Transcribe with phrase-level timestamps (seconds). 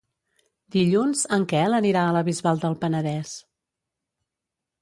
[0.75, 3.37] Dilluns en Quel anirà a la Bisbal del Penedès.